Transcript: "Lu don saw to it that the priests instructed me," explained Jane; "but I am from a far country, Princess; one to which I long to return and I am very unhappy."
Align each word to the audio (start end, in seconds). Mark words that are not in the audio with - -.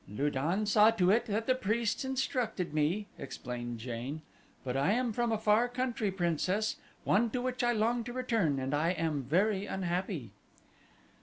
"Lu 0.09 0.31
don 0.31 0.65
saw 0.65 0.89
to 0.89 1.11
it 1.11 1.27
that 1.27 1.45
the 1.45 1.53
priests 1.53 2.03
instructed 2.03 2.73
me," 2.73 3.05
explained 3.19 3.77
Jane; 3.77 4.23
"but 4.63 4.75
I 4.75 4.93
am 4.93 5.13
from 5.13 5.31
a 5.31 5.37
far 5.37 5.69
country, 5.69 6.09
Princess; 6.09 6.77
one 7.03 7.29
to 7.29 7.39
which 7.39 7.63
I 7.63 7.71
long 7.73 8.03
to 8.05 8.13
return 8.13 8.57
and 8.57 8.73
I 8.73 8.93
am 8.93 9.21
very 9.21 9.67
unhappy." 9.67 10.31